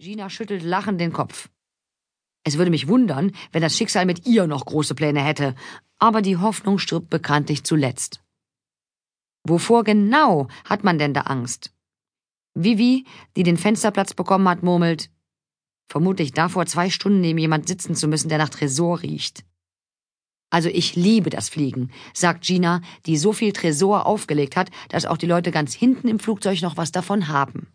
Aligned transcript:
Gina 0.00 0.30
schüttelt 0.30 0.62
lachend 0.62 0.98
den 0.98 1.12
Kopf. 1.12 1.50
Es 2.42 2.56
würde 2.56 2.70
mich 2.70 2.88
wundern, 2.88 3.32
wenn 3.52 3.60
das 3.60 3.76
Schicksal 3.76 4.06
mit 4.06 4.26
ihr 4.26 4.46
noch 4.46 4.64
große 4.64 4.94
Pläne 4.94 5.22
hätte, 5.22 5.54
aber 5.98 6.22
die 6.22 6.38
Hoffnung 6.38 6.78
stirbt 6.78 7.10
bekanntlich 7.10 7.64
zuletzt. 7.64 8.22
Wovor 9.46 9.84
genau 9.84 10.48
hat 10.64 10.84
man 10.84 10.98
denn 10.98 11.12
da 11.12 11.22
Angst? 11.22 11.74
Vivi, 12.54 13.04
die 13.36 13.42
den 13.42 13.58
Fensterplatz 13.58 14.14
bekommen 14.14 14.48
hat, 14.48 14.62
murmelt, 14.62 15.10
vermutlich 15.86 16.32
davor, 16.32 16.64
zwei 16.64 16.88
Stunden 16.88 17.20
neben 17.20 17.38
jemand 17.38 17.68
sitzen 17.68 17.94
zu 17.94 18.08
müssen, 18.08 18.30
der 18.30 18.38
nach 18.38 18.48
Tresor 18.48 19.02
riecht. 19.02 19.44
Also 20.48 20.70
ich 20.70 20.96
liebe 20.96 21.28
das 21.28 21.50
Fliegen, 21.50 21.90
sagt 22.14 22.44
Gina, 22.44 22.80
die 23.04 23.18
so 23.18 23.34
viel 23.34 23.52
Tresor 23.52 24.06
aufgelegt 24.06 24.56
hat, 24.56 24.70
dass 24.88 25.04
auch 25.04 25.18
die 25.18 25.26
Leute 25.26 25.50
ganz 25.50 25.74
hinten 25.74 26.08
im 26.08 26.20
Flugzeug 26.20 26.62
noch 26.62 26.78
was 26.78 26.90
davon 26.90 27.28
haben. 27.28 27.70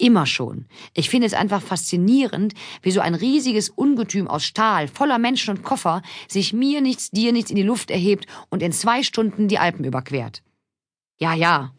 Immer 0.00 0.24
schon. 0.24 0.64
Ich 0.94 1.10
finde 1.10 1.26
es 1.26 1.34
einfach 1.34 1.60
faszinierend, 1.60 2.54
wie 2.80 2.90
so 2.90 3.00
ein 3.00 3.14
riesiges 3.14 3.68
Ungetüm 3.68 4.28
aus 4.28 4.44
Stahl, 4.44 4.88
voller 4.88 5.18
Menschen 5.18 5.54
und 5.54 5.62
Koffer, 5.62 6.00
sich 6.26 6.54
mir 6.54 6.80
nichts, 6.80 7.10
dir 7.10 7.32
nichts 7.32 7.50
in 7.50 7.56
die 7.56 7.62
Luft 7.62 7.90
erhebt 7.90 8.26
und 8.48 8.62
in 8.62 8.72
zwei 8.72 9.02
Stunden 9.02 9.46
die 9.46 9.58
Alpen 9.58 9.84
überquert. 9.84 10.42
Ja, 11.18 11.34
ja. 11.34 11.74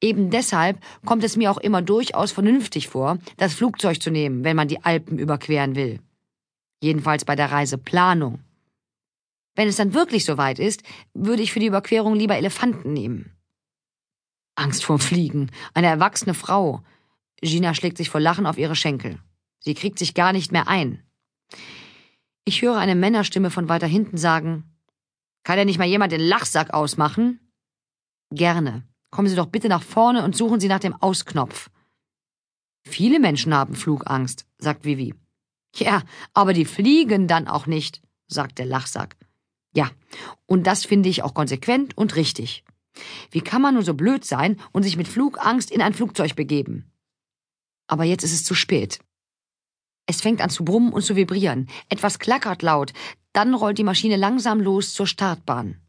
Eben 0.00 0.30
deshalb 0.30 0.80
kommt 1.06 1.22
es 1.22 1.36
mir 1.36 1.52
auch 1.52 1.58
immer 1.58 1.82
durchaus 1.82 2.32
vernünftig 2.32 2.88
vor, 2.88 3.18
das 3.36 3.54
Flugzeug 3.54 4.02
zu 4.02 4.10
nehmen, 4.10 4.42
wenn 4.42 4.56
man 4.56 4.66
die 4.66 4.82
Alpen 4.82 5.20
überqueren 5.20 5.76
will. 5.76 6.00
Jedenfalls 6.82 7.24
bei 7.24 7.36
der 7.36 7.52
Reiseplanung. 7.52 8.40
Wenn 9.54 9.68
es 9.68 9.76
dann 9.76 9.94
wirklich 9.94 10.24
so 10.24 10.36
weit 10.36 10.58
ist, 10.58 10.82
würde 11.14 11.44
ich 11.44 11.52
für 11.52 11.60
die 11.60 11.66
Überquerung 11.66 12.16
lieber 12.16 12.36
Elefanten 12.36 12.92
nehmen. 12.92 13.30
Angst 14.56 14.84
vorm 14.84 14.98
Fliegen. 14.98 15.52
Eine 15.74 15.86
erwachsene 15.86 16.34
Frau. 16.34 16.82
Gina 17.42 17.74
schlägt 17.74 17.96
sich 17.96 18.08
vor 18.08 18.20
Lachen 18.20 18.46
auf 18.46 18.58
ihre 18.58 18.76
Schenkel. 18.76 19.18
Sie 19.60 19.74
kriegt 19.74 19.98
sich 19.98 20.14
gar 20.14 20.32
nicht 20.32 20.52
mehr 20.52 20.68
ein. 20.68 21.02
Ich 22.44 22.62
höre 22.62 22.76
eine 22.76 22.94
Männerstimme 22.94 23.50
von 23.50 23.68
weiter 23.68 23.86
hinten 23.86 24.16
sagen, 24.16 24.64
kann 25.44 25.56
denn 25.56 25.66
nicht 25.66 25.78
mal 25.78 25.88
jemand 25.88 26.12
den 26.12 26.20
Lachsack 26.20 26.72
ausmachen? 26.72 27.40
Gerne. 28.30 28.86
Kommen 29.10 29.28
Sie 29.28 29.36
doch 29.36 29.46
bitte 29.46 29.68
nach 29.68 29.82
vorne 29.82 30.24
und 30.24 30.36
suchen 30.36 30.60
Sie 30.60 30.68
nach 30.68 30.80
dem 30.80 30.94
Ausknopf. 30.94 31.68
Viele 32.84 33.20
Menschen 33.20 33.54
haben 33.54 33.74
Flugangst, 33.74 34.46
sagt 34.58 34.84
Vivi. 34.84 35.14
Ja, 35.76 36.02
aber 36.32 36.52
die 36.52 36.64
fliegen 36.64 37.28
dann 37.28 37.48
auch 37.48 37.66
nicht, 37.66 38.02
sagt 38.26 38.58
der 38.58 38.66
Lachsack. 38.66 39.16
Ja, 39.74 39.90
und 40.46 40.66
das 40.66 40.84
finde 40.84 41.08
ich 41.08 41.22
auch 41.22 41.34
konsequent 41.34 41.96
und 41.96 42.16
richtig. 42.16 42.64
Wie 43.30 43.40
kann 43.40 43.62
man 43.62 43.74
nur 43.74 43.82
so 43.82 43.94
blöd 43.94 44.24
sein 44.24 44.60
und 44.72 44.82
sich 44.82 44.96
mit 44.96 45.08
Flugangst 45.08 45.70
in 45.70 45.80
ein 45.80 45.94
Flugzeug 45.94 46.36
begeben? 46.36 46.91
Aber 47.86 48.04
jetzt 48.04 48.24
ist 48.24 48.32
es 48.32 48.44
zu 48.44 48.54
spät. 48.54 49.00
Es 50.06 50.20
fängt 50.20 50.40
an 50.40 50.50
zu 50.50 50.64
brummen 50.64 50.92
und 50.92 51.02
zu 51.02 51.16
vibrieren. 51.16 51.68
Etwas 51.88 52.18
klackert 52.18 52.62
laut. 52.62 52.92
Dann 53.32 53.54
rollt 53.54 53.78
die 53.78 53.84
Maschine 53.84 54.16
langsam 54.16 54.60
los 54.60 54.94
zur 54.94 55.06
Startbahn. 55.06 55.80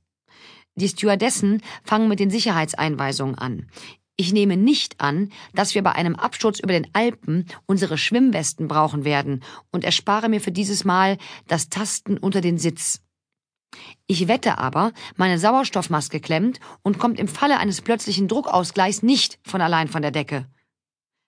Die 0.76 0.88
Stewardessen 0.88 1.62
fangen 1.84 2.08
mit 2.08 2.20
den 2.20 2.30
Sicherheitseinweisungen 2.30 3.38
an. 3.38 3.70
Ich 4.16 4.32
nehme 4.32 4.58
nicht 4.58 5.02
an, 5.02 5.32
dass 5.54 5.74
wir 5.74 5.82
bei 5.82 5.94
einem 5.94 6.16
Absturz 6.16 6.60
über 6.60 6.74
den 6.74 6.88
Alpen 6.94 7.48
unsere 7.66 7.98
Schwimmwesten 7.98 8.68
brauchen 8.68 9.06
werden 9.06 9.44
und 9.72 9.84
erspare 9.84 10.30
mir 10.30 10.40
für 10.40 10.52
dieses 10.52 10.84
Mal 10.84 11.18
das 11.48 11.70
Tasten 11.70 12.18
unter 12.18 12.42
den 12.42 12.60
Sitz. 12.60 13.02
Ich 14.06 14.28
wette 14.28 14.60
aber, 14.60 14.94
meine 15.16 15.40
Sauerstoffmaske 15.40 16.20
klemmt 16.20 16.60
und 16.84 17.00
kommt 17.00 17.20
im 17.20 17.28
Falle 17.28 17.58
eines 17.58 17.82
plötzlichen 17.82 18.28
Druckausgleichs 18.28 19.02
nicht 19.02 19.40
von 19.44 19.62
allein 19.62 19.88
von 19.88 20.04
der 20.04 20.12
Decke. 20.12 20.48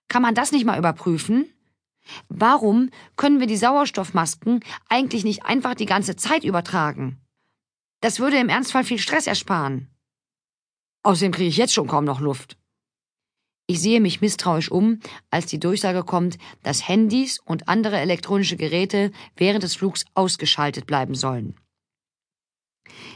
Kann 0.07 0.21
man 0.21 0.35
das 0.35 0.51
nicht 0.51 0.65
mal 0.65 0.77
überprüfen? 0.77 1.51
Warum 2.29 2.89
können 3.15 3.39
wir 3.39 3.47
die 3.47 3.57
Sauerstoffmasken 3.57 4.63
eigentlich 4.89 5.23
nicht 5.23 5.43
einfach 5.45 5.75
die 5.75 5.85
ganze 5.85 6.15
Zeit 6.15 6.43
übertragen? 6.43 7.19
Das 8.01 8.19
würde 8.19 8.37
im 8.37 8.49
Ernstfall 8.49 8.83
viel 8.83 8.99
Stress 8.99 9.25
ersparen. 9.25 9.89
Außerdem 11.03 11.31
kriege 11.31 11.49
ich 11.49 11.57
jetzt 11.57 11.73
schon 11.73 11.87
kaum 11.87 12.05
noch 12.05 12.19
Luft. 12.19 12.57
Ich 13.67 13.81
sehe 13.81 13.99
mich 13.99 14.21
misstrauisch 14.21 14.69
um, 14.69 14.99
als 15.31 15.47
die 15.47 15.59
Durchsage 15.59 16.03
kommt, 16.03 16.37
dass 16.61 16.87
Handys 16.87 17.39
und 17.39 17.67
andere 17.67 17.97
elektronische 17.97 18.57
Geräte 18.57 19.11
während 19.35 19.63
des 19.63 19.75
Flugs 19.75 20.05
ausgeschaltet 20.13 20.85
bleiben 20.85 21.15
sollen. 21.15 21.55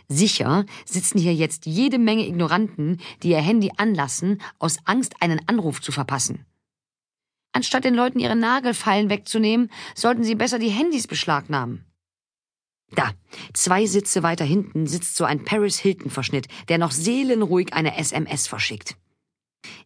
Sicher 0.07 0.65
sitzen 0.85 1.19
hier 1.19 1.35
jetzt 1.35 1.67
jede 1.67 1.99
Menge 1.99 2.25
Ignoranten, 2.25 2.99
die 3.21 3.29
ihr 3.29 3.41
Handy 3.41 3.71
anlassen, 3.77 4.41
aus 4.57 4.79
Angst, 4.85 5.21
einen 5.21 5.47
Anruf 5.47 5.81
zu 5.81 5.91
verpassen. 5.91 6.45
Anstatt 7.51 7.83
den 7.83 7.95
Leuten 7.95 8.19
ihre 8.19 8.35
Nagelfallen 8.35 9.09
wegzunehmen, 9.09 9.71
sollten 9.95 10.23
sie 10.23 10.35
besser 10.35 10.59
die 10.59 10.69
Handys 10.69 11.07
beschlagnahmen. 11.07 11.85
Da, 12.91 13.11
zwei 13.53 13.85
Sitze 13.85 14.23
weiter 14.23 14.45
hinten 14.45 14.87
sitzt 14.87 15.15
so 15.15 15.23
ein 15.23 15.43
Paris 15.45 15.77
Hilton 15.77 16.09
Verschnitt, 16.09 16.47
der 16.69 16.77
noch 16.77 16.91
seelenruhig 16.91 17.73
eine 17.73 17.97
SMS 17.97 18.47
verschickt. 18.47 18.95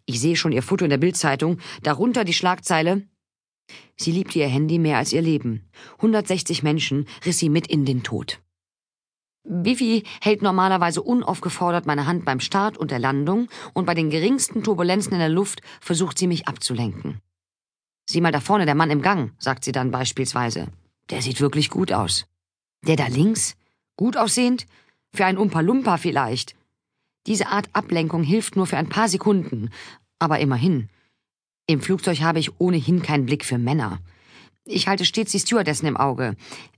Ich 0.05 0.19
sehe 0.19 0.35
schon 0.35 0.51
ihr 0.51 0.63
Foto 0.63 0.85
in 0.85 0.89
der 0.89 0.97
Bildzeitung, 0.97 1.59
darunter 1.81 2.23
die 2.23 2.33
Schlagzeile 2.33 3.07
Sie 3.95 4.11
liebte 4.11 4.39
ihr 4.39 4.47
Handy 4.47 4.79
mehr 4.79 4.97
als 4.97 5.13
ihr 5.13 5.21
Leben. 5.21 5.69
160 5.97 6.63
Menschen 6.63 7.07
riss 7.25 7.39
sie 7.39 7.49
mit 7.49 7.67
in 7.67 7.85
den 7.85 8.03
Tod. 8.03 8.41
Vivi 9.45 10.03
hält 10.21 10.41
normalerweise 10.41 11.01
unaufgefordert 11.01 11.85
meine 11.85 12.05
Hand 12.05 12.23
beim 12.25 12.39
Start 12.39 12.77
und 12.77 12.91
der 12.91 12.99
Landung 12.99 13.49
und 13.73 13.85
bei 13.85 13.93
den 13.93 14.09
geringsten 14.09 14.63
Turbulenzen 14.63 15.13
in 15.13 15.19
der 15.19 15.29
Luft 15.29 15.61
versucht 15.81 16.17
sie 16.17 16.27
mich 16.27 16.47
abzulenken. 16.47 17.21
Sieh 18.05 18.21
mal 18.21 18.31
da 18.31 18.39
vorne, 18.39 18.65
der 18.65 18.75
Mann 18.75 18.91
im 18.91 19.01
Gang, 19.01 19.33
sagt 19.37 19.63
sie 19.63 19.71
dann 19.71 19.91
beispielsweise. 19.91 20.67
Der 21.09 21.21
sieht 21.21 21.41
wirklich 21.41 21.69
gut 21.69 21.91
aus. 21.91 22.25
Der 22.85 22.95
da 22.95 23.07
links? 23.07 23.55
Gut 23.95 24.17
aussehend? 24.17 24.65
Für 25.13 25.25
einen 25.25 25.37
Umpa-Lumpa 25.37 25.97
vielleicht. 25.97 26.55
Diese 27.27 27.47
Art 27.47 27.69
Ablenkung 27.73 28.23
hilft 28.23 28.55
nur 28.55 28.67
für 28.67 28.77
ein 28.77 28.89
paar 28.89 29.07
Sekunden. 29.07 29.69
Aber 30.19 30.39
immerhin. 30.39 30.89
Im 31.67 31.81
Flugzeug 31.81 32.21
habe 32.21 32.39
ich 32.39 32.59
ohnehin 32.59 33.01
keinen 33.01 33.25
Blick 33.25 33.45
für 33.45 33.57
Männer. 33.57 33.99
Ich 34.65 34.87
halte 34.87 35.05
stets 35.05 35.31
die 35.31 35.39
Stewardessen 35.39 35.87
im 35.87 35.97
Auge. 35.97 36.35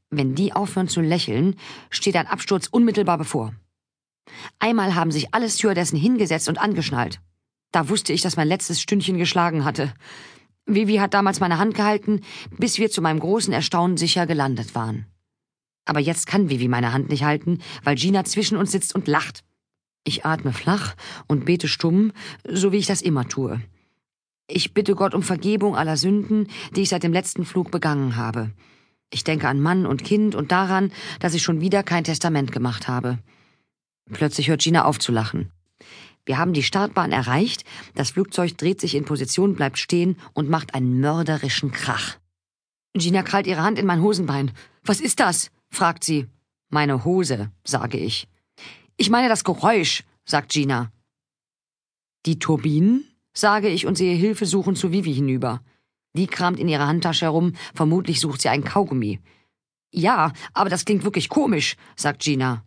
Wenn 0.09 0.35
die 0.35 0.53
aufhören 0.53 0.87
zu 0.87 1.01
lächeln, 1.01 1.55
steht 1.89 2.15
ein 2.15 2.27
Absturz 2.27 2.67
unmittelbar 2.67 3.17
bevor. 3.17 3.53
Einmal 4.59 4.95
haben 4.95 5.11
sich 5.11 5.33
alle 5.33 5.49
Stewardessen 5.49 5.97
hingesetzt 5.97 6.49
und 6.49 6.57
angeschnallt. 6.57 7.19
Da 7.71 7.89
wusste 7.89 8.13
ich, 8.13 8.21
dass 8.21 8.37
mein 8.37 8.47
letztes 8.47 8.81
Stündchen 8.81 9.17
geschlagen 9.17 9.65
hatte. 9.65 9.93
Vivi 10.65 10.95
hat 10.95 11.13
damals 11.13 11.39
meine 11.39 11.59
Hand 11.59 11.75
gehalten, 11.75 12.21
bis 12.57 12.79
wir 12.79 12.89
zu 12.89 13.01
meinem 13.01 13.19
großen 13.19 13.53
Erstaunen 13.53 13.97
sicher 13.97 14.25
gelandet 14.25 14.73
waren. 14.75 15.05
Aber 15.85 15.99
jetzt 15.99 16.25
kann 16.25 16.49
Vivi 16.49 16.67
meine 16.67 16.91
Hand 16.91 17.09
nicht 17.09 17.23
halten, 17.23 17.59
weil 17.83 17.95
Gina 17.95 18.23
zwischen 18.23 18.57
uns 18.57 18.71
sitzt 18.71 18.95
und 18.95 19.07
lacht. 19.07 19.43
Ich 20.03 20.25
atme 20.25 20.53
flach 20.53 20.95
und 21.27 21.45
bete 21.45 21.67
stumm, 21.67 22.11
so 22.47 22.71
wie 22.71 22.77
ich 22.77 22.87
das 22.87 23.01
immer 23.01 23.27
tue. 23.27 23.61
Ich 24.47 24.73
bitte 24.73 24.95
Gott 24.95 25.15
um 25.15 25.23
Vergebung 25.23 25.75
aller 25.75 25.97
Sünden, 25.97 26.47
die 26.75 26.81
ich 26.81 26.89
seit 26.89 27.03
dem 27.03 27.13
letzten 27.13 27.45
Flug 27.45 27.71
begangen 27.71 28.15
habe. 28.15 28.51
Ich 29.11 29.23
denke 29.23 29.47
an 29.47 29.59
Mann 29.59 29.85
und 29.85 30.03
Kind 30.03 30.35
und 30.35 30.51
daran, 30.51 30.91
dass 31.19 31.33
ich 31.33 31.43
schon 31.43 31.61
wieder 31.61 31.83
kein 31.83 32.03
Testament 32.03 32.51
gemacht 32.51 32.87
habe. 32.87 33.19
Plötzlich 34.11 34.49
hört 34.49 34.61
Gina 34.61 34.85
auf 34.85 34.99
zu 34.99 35.11
lachen. 35.11 35.51
Wir 36.25 36.37
haben 36.37 36.53
die 36.53 36.63
Startbahn 36.63 37.11
erreicht, 37.11 37.63
das 37.93 38.11
Flugzeug 38.11 38.57
dreht 38.57 38.81
sich 38.81 38.95
in 38.95 39.05
Position, 39.05 39.55
bleibt 39.55 39.77
stehen 39.77 40.17
und 40.33 40.49
macht 40.49 40.73
einen 40.73 40.99
mörderischen 40.99 41.71
Krach. 41.71 42.17
Gina 42.95 43.23
krallt 43.23 43.47
ihre 43.47 43.61
Hand 43.61 43.77
in 43.77 43.85
mein 43.85 44.01
Hosenbein. 44.01 44.51
Was 44.83 45.01
ist 45.01 45.19
das? 45.19 45.51
fragt 45.69 46.03
sie. 46.03 46.27
Meine 46.69 47.05
Hose, 47.05 47.51
sage 47.63 47.97
ich. 47.97 48.27
Ich 48.97 49.09
meine 49.09 49.29
das 49.29 49.43
Geräusch, 49.43 50.03
sagt 50.25 50.51
Gina. 50.51 50.91
Die 52.25 52.39
Turbinen? 52.39 53.05
sage 53.33 53.67
ich 53.67 53.85
und 53.85 53.97
sehe 53.97 54.15
Hilfe 54.15 54.45
suchen 54.45 54.75
zu 54.75 54.91
Vivi 54.91 55.13
hinüber. 55.13 55.61
Die 56.13 56.27
kramt 56.27 56.57
in 56.57 56.69
ihrer 56.69 56.87
Handtasche 56.87 57.25
herum, 57.25 57.53
vermutlich 57.73 58.21
sucht 58.21 58.41
sie 58.41 58.49
ein 58.49 58.63
Kaugummi. 58.63 59.19
Ja, 59.91 60.31
aber 60.53 60.69
das 60.69 60.85
klingt 60.85 61.03
wirklich 61.03 61.27
komisch, 61.27 61.75
sagt 61.97 62.23
Gina. 62.23 62.63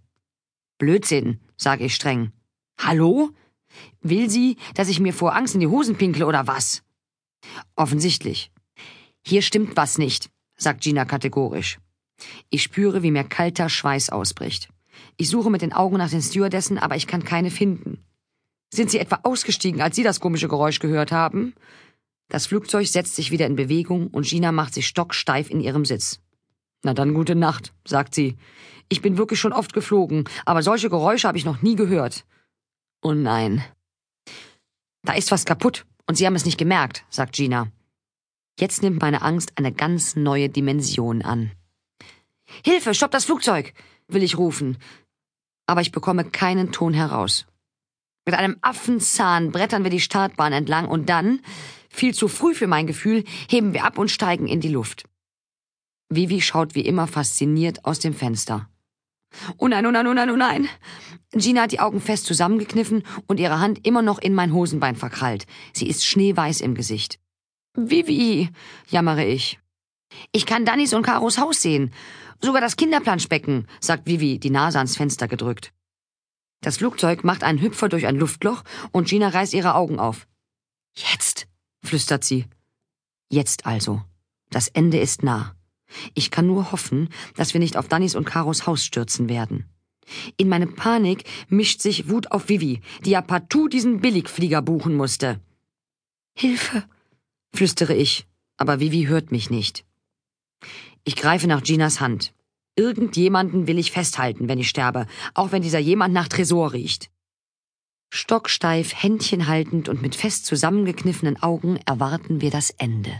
Blödsinn, 0.76 1.40
sage 1.56 1.84
ich 1.86 1.94
streng. 1.94 2.32
Hallo? 2.78 3.30
Will 4.00 4.30
sie, 4.30 4.56
dass 4.74 4.88
ich 4.88 5.00
mir 5.00 5.12
vor 5.12 5.34
Angst 5.34 5.54
in 5.54 5.60
die 5.60 5.66
Hosen 5.66 5.96
pinkle 5.96 6.26
oder 6.26 6.46
was? 6.46 6.82
Offensichtlich. 7.76 8.50
Hier 9.24 9.42
stimmt 9.42 9.76
was 9.76 9.98
nicht, 9.98 10.30
sagt 10.56 10.82
Gina 10.82 11.04
kategorisch. 11.04 11.78
Ich 12.50 12.62
spüre, 12.62 13.02
wie 13.02 13.10
mir 13.10 13.24
kalter 13.24 13.68
Schweiß 13.68 14.10
ausbricht. 14.10 14.68
Ich 15.16 15.28
suche 15.28 15.50
mit 15.50 15.62
den 15.62 15.72
Augen 15.72 15.98
nach 15.98 16.10
den 16.10 16.22
Stewardessen, 16.22 16.78
aber 16.78 16.96
ich 16.96 17.06
kann 17.06 17.24
keine 17.24 17.50
finden. 17.50 18.04
Sind 18.72 18.90
sie 18.90 18.98
etwa 18.98 19.20
ausgestiegen, 19.22 19.80
als 19.80 19.96
sie 19.96 20.02
das 20.02 20.20
komische 20.20 20.48
Geräusch 20.48 20.78
gehört 20.78 21.12
haben? 21.12 21.54
Das 22.28 22.46
Flugzeug 22.46 22.86
setzt 22.86 23.16
sich 23.16 23.30
wieder 23.30 23.46
in 23.46 23.56
Bewegung 23.56 24.08
und 24.08 24.26
Gina 24.26 24.52
macht 24.52 24.74
sich 24.74 24.86
stocksteif 24.86 25.50
in 25.50 25.60
ihrem 25.60 25.84
Sitz. 25.84 26.20
Na 26.82 26.94
dann 26.94 27.14
gute 27.14 27.34
Nacht, 27.34 27.72
sagt 27.86 28.14
sie. 28.14 28.36
Ich 28.88 29.02
bin 29.02 29.18
wirklich 29.18 29.40
schon 29.40 29.52
oft 29.52 29.72
geflogen, 29.72 30.24
aber 30.44 30.62
solche 30.62 30.90
Geräusche 30.90 31.26
habe 31.26 31.38
ich 31.38 31.44
noch 31.44 31.62
nie 31.62 31.76
gehört. 31.76 32.24
Oh 33.02 33.12
nein. 33.12 33.64
Da 35.02 35.12
ist 35.14 35.30
was 35.30 35.44
kaputt 35.44 35.86
und 36.06 36.16
Sie 36.16 36.26
haben 36.26 36.34
es 36.34 36.44
nicht 36.44 36.58
gemerkt, 36.58 37.04
sagt 37.10 37.36
Gina. 37.36 37.70
Jetzt 38.58 38.82
nimmt 38.82 39.00
meine 39.00 39.22
Angst 39.22 39.52
eine 39.56 39.72
ganz 39.72 40.16
neue 40.16 40.48
Dimension 40.48 41.22
an. 41.22 41.52
Hilfe, 42.64 42.94
stopp 42.94 43.12
das 43.12 43.26
Flugzeug, 43.26 43.72
will 44.08 44.22
ich 44.22 44.36
rufen. 44.36 44.78
Aber 45.66 45.80
ich 45.80 45.92
bekomme 45.92 46.24
keinen 46.24 46.72
Ton 46.72 46.94
heraus. 46.94 47.46
Mit 48.26 48.34
einem 48.34 48.56
Affenzahn 48.62 49.52
brettern 49.52 49.84
wir 49.84 49.90
die 49.90 50.00
Startbahn 50.00 50.52
entlang 50.52 50.88
und 50.88 51.08
dann, 51.08 51.40
viel 51.88 52.14
zu 52.14 52.28
früh 52.28 52.54
für 52.54 52.66
mein 52.66 52.86
Gefühl, 52.86 53.24
heben 53.48 53.72
wir 53.74 53.84
ab 53.84 53.96
und 53.96 54.10
steigen 54.10 54.48
in 54.48 54.60
die 54.60 54.68
Luft. 54.68 55.04
Vivi 56.10 56.40
schaut 56.40 56.74
wie 56.74 56.84
immer 56.84 57.06
fasziniert 57.06 57.84
aus 57.84 57.98
dem 58.00 58.14
Fenster. 58.14 58.68
Oh 59.58 59.68
nein, 59.68 59.86
oh 59.86 59.90
nein, 59.90 60.06
oh 60.06 60.14
nein, 60.14 60.30
oh 60.30 60.36
nein. 60.36 60.68
Gina 61.32 61.62
hat 61.62 61.72
die 61.72 61.80
Augen 61.80 62.00
fest 62.00 62.26
zusammengekniffen 62.26 63.02
und 63.26 63.38
ihre 63.38 63.60
Hand 63.60 63.86
immer 63.86 64.02
noch 64.02 64.18
in 64.18 64.34
mein 64.34 64.52
Hosenbein 64.52 64.96
verkrallt. 64.96 65.46
Sie 65.74 65.88
ist 65.88 66.06
schneeweiß 66.06 66.60
im 66.60 66.74
Gesicht. 66.74 67.20
Vivi, 67.74 68.50
jammere 68.88 69.24
ich. 69.24 69.58
Ich 70.32 70.46
kann 70.46 70.64
Dannys 70.64 70.94
und 70.94 71.02
Karos 71.02 71.38
Haus 71.38 71.60
sehen. 71.60 71.92
Sogar 72.40 72.60
das 72.60 72.76
Kinderplanschbecken, 72.76 73.66
sagt 73.80 74.06
Vivi, 74.06 74.38
die 74.38 74.50
Nase 74.50 74.78
ans 74.78 74.96
Fenster 74.96 75.28
gedrückt. 75.28 75.72
Das 76.60 76.78
Flugzeug 76.78 77.24
macht 77.24 77.44
einen 77.44 77.60
Hüpfer 77.60 77.88
durch 77.88 78.06
ein 78.06 78.16
Luftloch 78.16 78.62
und 78.90 79.08
Gina 79.08 79.28
reißt 79.28 79.54
ihre 79.54 79.74
Augen 79.74 79.98
auf. 79.98 80.26
Jetzt, 80.96 81.46
flüstert 81.84 82.24
sie. 82.24 82.46
Jetzt 83.30 83.66
also. 83.66 84.02
Das 84.50 84.68
Ende 84.68 84.98
ist 84.98 85.22
nah. 85.22 85.54
Ich 86.14 86.30
kann 86.30 86.46
nur 86.46 86.72
hoffen, 86.72 87.10
dass 87.36 87.52
wir 87.52 87.60
nicht 87.60 87.76
auf 87.76 87.88
Dannys 87.88 88.14
und 88.14 88.24
Karos 88.24 88.66
Haus 88.66 88.84
stürzen 88.84 89.28
werden. 89.28 89.66
In 90.36 90.48
meine 90.48 90.66
Panik 90.66 91.24
mischt 91.48 91.80
sich 91.80 92.08
Wut 92.08 92.30
auf 92.32 92.48
Vivi, 92.48 92.80
die 93.04 93.10
ja 93.10 93.22
partout 93.22 93.68
diesen 93.68 94.00
Billigflieger 94.00 94.62
buchen 94.62 94.94
musste. 94.94 95.40
Hilfe, 96.34 96.84
flüstere 97.54 97.94
ich, 97.94 98.26
aber 98.56 98.80
Vivi 98.80 99.04
hört 99.04 99.32
mich 99.32 99.50
nicht. 99.50 99.84
Ich 101.04 101.16
greife 101.16 101.46
nach 101.46 101.62
Ginas 101.62 102.00
Hand. 102.00 102.34
Irgendjemanden 102.76 103.66
will 103.66 103.78
ich 103.78 103.90
festhalten, 103.90 104.48
wenn 104.48 104.58
ich 104.58 104.68
sterbe, 104.68 105.06
auch 105.34 105.52
wenn 105.52 105.62
dieser 105.62 105.80
jemand 105.80 106.14
nach 106.14 106.28
Tresor 106.28 106.72
riecht. 106.72 107.10
Stocksteif, 108.10 108.94
Händchen 108.94 109.48
haltend 109.48 109.88
und 109.88 110.00
mit 110.00 110.14
fest 110.14 110.46
zusammengekniffenen 110.46 111.42
Augen 111.42 111.78
erwarten 111.86 112.40
wir 112.40 112.50
das 112.50 112.70
Ende. 112.70 113.10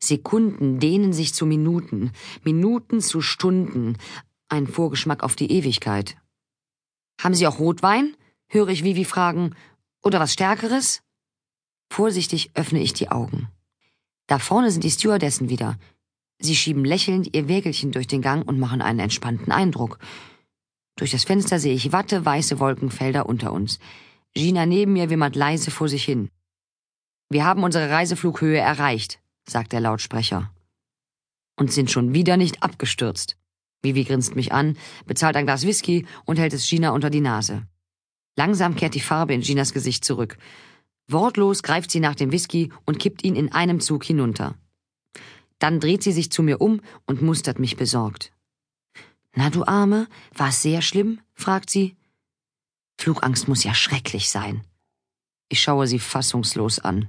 Sekunden 0.00 0.78
dehnen 0.78 1.12
sich 1.12 1.34
zu 1.34 1.46
Minuten, 1.46 2.12
Minuten 2.44 3.00
zu 3.00 3.20
Stunden, 3.20 3.96
ein 4.48 4.66
Vorgeschmack 4.66 5.22
auf 5.22 5.36
die 5.36 5.50
Ewigkeit. 5.50 6.16
Haben 7.20 7.34
Sie 7.34 7.46
auch 7.46 7.58
Rotwein? 7.58 8.16
höre 8.48 8.68
ich 8.68 8.84
Vivi 8.84 9.04
fragen. 9.04 9.54
Oder 10.02 10.20
was 10.20 10.32
Stärkeres? 10.32 11.02
Vorsichtig 11.90 12.50
öffne 12.54 12.80
ich 12.80 12.92
die 12.92 13.10
Augen. 13.10 13.48
Da 14.26 14.38
vorne 14.38 14.70
sind 14.70 14.84
die 14.84 14.90
Stewardessen 14.90 15.48
wieder. 15.48 15.78
Sie 16.38 16.54
schieben 16.54 16.84
lächelnd 16.84 17.34
ihr 17.34 17.48
Wägelchen 17.48 17.92
durch 17.92 18.06
den 18.06 18.22
Gang 18.22 18.46
und 18.46 18.58
machen 18.58 18.82
einen 18.82 19.00
entspannten 19.00 19.52
Eindruck. 19.52 19.98
Durch 20.96 21.10
das 21.10 21.24
Fenster 21.24 21.58
sehe 21.58 21.74
ich 21.74 21.92
watte, 21.92 22.24
weiße 22.24 22.58
Wolkenfelder 22.58 23.26
unter 23.26 23.52
uns. 23.52 23.78
Gina 24.34 24.66
neben 24.66 24.92
mir 24.92 25.10
wimmert 25.10 25.36
leise 25.36 25.70
vor 25.70 25.88
sich 25.88 26.04
hin. 26.04 26.30
Wir 27.30 27.44
haben 27.44 27.64
unsere 27.64 27.90
Reiseflughöhe 27.90 28.58
erreicht, 28.58 29.20
sagt 29.48 29.72
der 29.72 29.80
Lautsprecher. 29.80 30.52
Und 31.56 31.72
sind 31.72 31.90
schon 31.90 32.14
wieder 32.14 32.36
nicht 32.36 32.62
abgestürzt. 32.62 33.37
Vivi 33.82 34.04
grinst 34.04 34.34
mich 34.34 34.52
an, 34.52 34.76
bezahlt 35.06 35.36
ein 35.36 35.46
Glas 35.46 35.64
Whisky 35.64 36.06
und 36.24 36.38
hält 36.38 36.52
es 36.52 36.68
Gina 36.68 36.90
unter 36.90 37.10
die 37.10 37.20
Nase. 37.20 37.66
Langsam 38.36 38.74
kehrt 38.76 38.94
die 38.94 39.00
Farbe 39.00 39.34
in 39.34 39.40
Ginas 39.40 39.72
Gesicht 39.72 40.04
zurück. 40.04 40.36
Wortlos 41.08 41.62
greift 41.62 41.90
sie 41.90 42.00
nach 42.00 42.14
dem 42.14 42.32
Whisky 42.32 42.72
und 42.84 42.98
kippt 42.98 43.24
ihn 43.24 43.36
in 43.36 43.52
einem 43.52 43.80
Zug 43.80 44.04
hinunter. 44.04 44.56
Dann 45.58 45.80
dreht 45.80 46.02
sie 46.02 46.12
sich 46.12 46.30
zu 46.30 46.42
mir 46.42 46.60
um 46.60 46.80
und 47.06 47.22
mustert 47.22 47.58
mich 47.58 47.76
besorgt. 47.76 48.32
Na, 49.34 49.50
du 49.50 49.64
Arme, 49.64 50.08
war's 50.34 50.62
sehr 50.62 50.82
schlimm? 50.82 51.20
fragt 51.34 51.70
sie. 51.70 51.96
Flugangst 53.00 53.48
muss 53.48 53.64
ja 53.64 53.74
schrecklich 53.74 54.30
sein. 54.30 54.64
Ich 55.48 55.62
schaue 55.62 55.86
sie 55.86 55.98
fassungslos 55.98 56.78
an. 56.78 57.08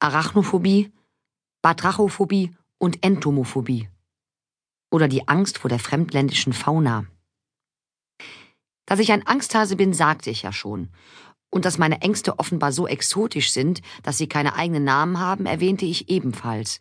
Arachnophobie, 0.00 0.92
Batrachophobie 1.62 2.54
und 2.78 3.04
Entomophobie. 3.04 3.88
Oder 4.90 5.08
die 5.08 5.28
Angst 5.28 5.58
vor 5.58 5.68
der 5.68 5.78
fremdländischen 5.78 6.52
Fauna. 6.52 7.06
Dass 8.86 8.98
ich 8.98 9.12
ein 9.12 9.26
Angsthase 9.26 9.76
bin, 9.76 9.94
sagte 9.94 10.30
ich 10.30 10.42
ja 10.42 10.52
schon. 10.52 10.90
Und 11.50 11.64
dass 11.64 11.78
meine 11.78 12.00
Ängste 12.02 12.38
offenbar 12.38 12.72
so 12.72 12.86
exotisch 12.86 13.52
sind, 13.52 13.80
dass 14.02 14.18
sie 14.18 14.28
keine 14.28 14.54
eigenen 14.56 14.84
Namen 14.84 15.20
haben, 15.20 15.46
erwähnte 15.46 15.86
ich 15.86 16.10
ebenfalls. 16.10 16.78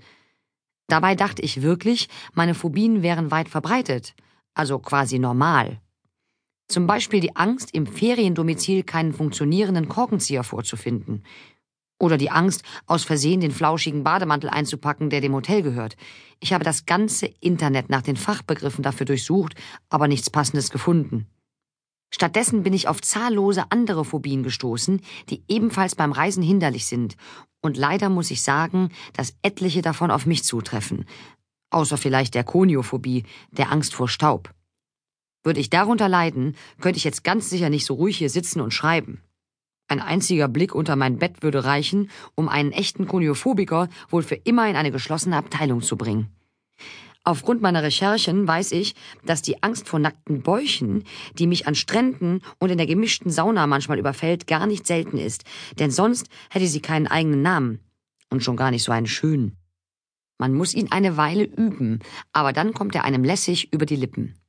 Dabei 0.87 1.15
dachte 1.15 1.41
ich 1.41 1.61
wirklich, 1.61 2.09
meine 2.33 2.55
Phobien 2.55 3.01
wären 3.03 3.31
weit 3.31 3.49
verbreitet, 3.49 4.15
also 4.53 4.79
quasi 4.79 5.19
normal. 5.19 5.79
Zum 6.67 6.87
Beispiel 6.87 7.19
die 7.19 7.35
Angst, 7.35 7.73
im 7.73 7.85
Feriendomizil 7.85 8.83
keinen 8.83 9.13
funktionierenden 9.13 9.89
Korkenzieher 9.89 10.43
vorzufinden. 10.43 11.23
Oder 12.03 12.17
die 12.17 12.31
Angst, 12.31 12.63
aus 12.85 13.05
Versehen 13.05 13.39
den 13.39 13.53
flauschigen 13.53 14.03
Bademantel 14.03 14.49
einzupacken, 14.49 15.09
der 15.09 15.21
dem 15.21 15.33
Hotel 15.33 15.61
gehört. 15.61 15.95
Ich 16.41 16.51
habe 16.51 16.65
das 16.65 16.85
ganze 16.85 17.27
Internet 17.39 17.89
nach 17.89 18.01
den 18.01 18.17
Fachbegriffen 18.17 18.83
dafür 18.83 19.05
durchsucht, 19.05 19.55
aber 19.87 20.09
nichts 20.09 20.29
Passendes 20.29 20.69
gefunden. 20.69 21.27
Stattdessen 22.13 22.61
bin 22.61 22.73
ich 22.73 22.89
auf 22.89 23.01
zahllose 23.01 23.71
andere 23.71 24.03
Phobien 24.03 24.43
gestoßen, 24.43 24.99
die 25.29 25.45
ebenfalls 25.47 25.95
beim 25.95 26.11
Reisen 26.11 26.43
hinderlich 26.43 26.87
sind. 26.87 27.15
Und 27.61 27.77
leider 27.77 28.09
muss 28.09 28.31
ich 28.31 28.41
sagen, 28.41 28.89
dass 29.13 29.37
etliche 29.41 29.81
davon 29.81 30.11
auf 30.11 30.25
mich 30.25 30.43
zutreffen. 30.43 31.05
Außer 31.69 31.97
vielleicht 31.97 32.35
der 32.35 32.43
Koniophobie, 32.43 33.23
der 33.51 33.71
Angst 33.71 33.95
vor 33.95 34.09
Staub. 34.09 34.53
Würde 35.41 35.61
ich 35.61 35.69
darunter 35.69 36.09
leiden, 36.09 36.57
könnte 36.81 36.97
ich 36.97 37.05
jetzt 37.05 37.23
ganz 37.23 37.49
sicher 37.49 37.69
nicht 37.69 37.85
so 37.85 37.93
ruhig 37.93 38.17
hier 38.17 38.29
sitzen 38.29 38.59
und 38.59 38.73
schreiben. 38.73 39.21
Ein 39.93 39.99
einziger 39.99 40.47
Blick 40.47 40.73
unter 40.73 40.95
mein 40.95 41.19
Bett 41.19 41.43
würde 41.43 41.65
reichen, 41.65 42.09
um 42.33 42.49
einen 42.49 42.71
echten 42.71 43.05
Koniophobiker 43.05 43.89
wohl 44.09 44.23
für 44.23 44.33
immer 44.33 44.67
in 44.67 44.75
eine 44.75 44.89
geschlossene 44.89 45.37
Abteilung 45.37 45.83
zu 45.83 45.97
bringen. 45.97 46.29
Aufgrund 47.23 47.61
meiner 47.61 47.83
Recherchen 47.83 48.47
weiß 48.47 48.71
ich, 48.71 48.95
dass 49.23 49.43
die 49.43 49.61
Angst 49.61 49.87
vor 49.87 49.99
nackten 49.99 50.41
Bäuchen, 50.41 51.03
die 51.37 51.45
mich 51.45 51.67
an 51.67 51.75
Stränden 51.75 52.41
und 52.57 52.71
in 52.71 52.79
der 52.79 52.87
gemischten 52.87 53.29
Sauna 53.29 53.67
manchmal 53.67 53.99
überfällt, 53.99 54.47
gar 54.47 54.65
nicht 54.65 54.87
selten 54.87 55.19
ist, 55.19 55.43
denn 55.77 55.91
sonst 55.91 56.27
hätte 56.49 56.65
sie 56.65 56.81
keinen 56.81 57.05
eigenen 57.05 57.43
Namen 57.43 57.79
und 58.31 58.43
schon 58.43 58.57
gar 58.57 58.71
nicht 58.71 58.83
so 58.83 58.91
einen 58.91 59.05
schönen. 59.05 59.57
Man 60.39 60.55
muss 60.55 60.73
ihn 60.73 60.91
eine 60.91 61.17
Weile 61.17 61.43
üben, 61.43 61.99
aber 62.31 62.51
dann 62.51 62.73
kommt 62.73 62.95
er 62.95 63.03
einem 63.03 63.23
lässig 63.23 63.71
über 63.71 63.85
die 63.85 63.95
Lippen. 63.95 64.39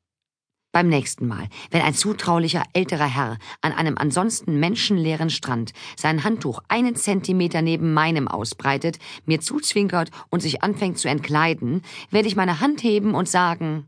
Beim 0.74 0.88
nächsten 0.88 1.28
Mal, 1.28 1.46
wenn 1.70 1.82
ein 1.82 1.94
zutraulicher 1.94 2.64
älterer 2.72 3.06
Herr 3.06 3.38
an 3.60 3.70
einem 3.70 3.96
ansonsten 3.96 4.58
menschenleeren 4.58 5.30
Strand 5.30 5.72
sein 5.96 6.24
Handtuch 6.24 6.58
einen 6.66 6.96
Zentimeter 6.96 7.62
neben 7.62 7.94
meinem 7.94 8.26
ausbreitet, 8.26 8.98
mir 9.24 9.40
zuzwinkert 9.40 10.10
und 10.30 10.40
sich 10.40 10.64
anfängt 10.64 10.98
zu 10.98 11.08
entkleiden, 11.08 11.82
werde 12.10 12.26
ich 12.26 12.34
meine 12.34 12.58
Hand 12.58 12.82
heben 12.82 13.14
und 13.14 13.28
sagen, 13.28 13.86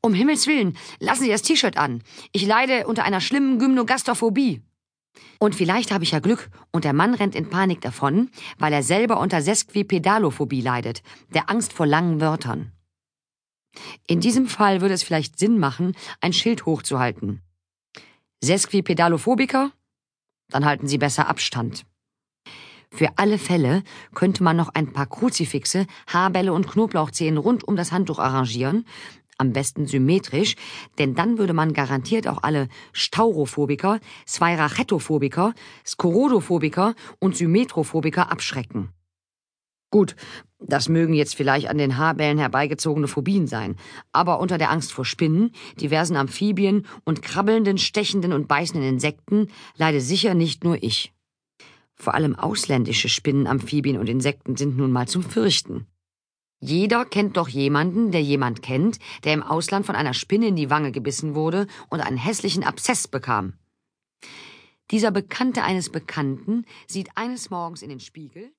um 0.00 0.14
Himmels 0.14 0.46
Willen, 0.46 0.78
lassen 1.00 1.24
Sie 1.24 1.30
das 1.30 1.42
T-Shirt 1.42 1.76
an. 1.76 2.04
Ich 2.30 2.46
leide 2.46 2.86
unter 2.86 3.02
einer 3.02 3.20
schlimmen 3.20 3.58
Gymnogastrophobie. 3.58 4.62
Und 5.40 5.56
vielleicht 5.56 5.90
habe 5.90 6.04
ich 6.04 6.12
ja 6.12 6.20
Glück 6.20 6.50
und 6.70 6.84
der 6.84 6.92
Mann 6.92 7.14
rennt 7.14 7.34
in 7.34 7.50
Panik 7.50 7.80
davon, 7.80 8.30
weil 8.60 8.72
er 8.72 8.84
selber 8.84 9.18
unter 9.18 9.42
Sesquipedalophobie 9.42 10.60
leidet, 10.60 11.02
der 11.34 11.50
Angst 11.50 11.72
vor 11.72 11.88
langen 11.88 12.20
Wörtern. 12.20 12.70
In 14.06 14.20
diesem 14.20 14.46
Fall 14.46 14.80
würde 14.80 14.94
es 14.94 15.02
vielleicht 15.02 15.38
Sinn 15.38 15.58
machen, 15.58 15.94
ein 16.20 16.32
Schild 16.32 16.66
hochzuhalten. 16.66 17.42
Sesquipedalophobiker? 18.42 19.70
Dann 20.50 20.64
halten 20.64 20.86
Sie 20.86 20.98
besser 20.98 21.28
Abstand. 21.28 21.84
Für 22.90 23.08
alle 23.16 23.38
Fälle 23.38 23.82
könnte 24.14 24.42
man 24.42 24.56
noch 24.56 24.68
ein 24.74 24.92
paar 24.92 25.06
Kruzifixe, 25.06 25.86
Haarbälle 26.06 26.52
und 26.52 26.68
Knoblauchzehen 26.68 27.38
rund 27.38 27.66
um 27.66 27.74
das 27.74 27.90
Handtuch 27.90 28.18
arrangieren, 28.18 28.84
am 29.38 29.52
besten 29.52 29.86
symmetrisch, 29.86 30.56
denn 30.98 31.14
dann 31.14 31.38
würde 31.38 31.54
man 31.54 31.72
garantiert 31.72 32.28
auch 32.28 32.42
alle 32.42 32.68
Staurophobiker, 32.92 33.98
Swairachetophobiker, 34.28 35.54
Skorodophobiker 35.86 36.94
und 37.18 37.36
Symmetrophobiker 37.36 38.30
abschrecken. 38.30 38.90
Gut, 39.92 40.16
das 40.58 40.88
mögen 40.88 41.12
jetzt 41.12 41.36
vielleicht 41.36 41.68
an 41.68 41.76
den 41.76 41.98
Haarbällen 41.98 42.38
herbeigezogene 42.38 43.08
Phobien 43.08 43.46
sein, 43.46 43.76
aber 44.10 44.40
unter 44.40 44.56
der 44.56 44.70
Angst 44.70 44.90
vor 44.90 45.04
Spinnen, 45.04 45.52
diversen 45.78 46.16
Amphibien 46.16 46.86
und 47.04 47.20
krabbelnden, 47.20 47.76
stechenden 47.76 48.32
und 48.32 48.48
beißenden 48.48 48.88
Insekten 48.88 49.48
leide 49.76 50.00
sicher 50.00 50.32
nicht 50.32 50.64
nur 50.64 50.82
ich. 50.82 51.12
Vor 51.94 52.14
allem 52.14 52.34
ausländische 52.34 53.10
Spinnen, 53.10 53.46
Amphibien 53.46 53.98
und 53.98 54.08
Insekten 54.08 54.56
sind 54.56 54.78
nun 54.78 54.92
mal 54.92 55.06
zum 55.06 55.22
Fürchten. 55.22 55.86
Jeder 56.58 57.04
kennt 57.04 57.36
doch 57.36 57.48
jemanden, 57.48 58.12
der 58.12 58.22
jemand 58.22 58.62
kennt, 58.62 58.98
der 59.24 59.34
im 59.34 59.42
Ausland 59.42 59.84
von 59.84 59.94
einer 59.94 60.14
Spinne 60.14 60.46
in 60.46 60.56
die 60.56 60.70
Wange 60.70 60.90
gebissen 60.90 61.34
wurde 61.34 61.66
und 61.90 62.00
einen 62.00 62.16
hässlichen 62.16 62.64
Abszess 62.64 63.08
bekam. 63.08 63.52
Dieser 64.90 65.10
Bekannte 65.10 65.64
eines 65.64 65.90
Bekannten 65.90 66.64
sieht 66.86 67.10
eines 67.14 67.50
Morgens 67.50 67.82
in 67.82 67.90
den 67.90 68.00
Spiegel 68.00 68.52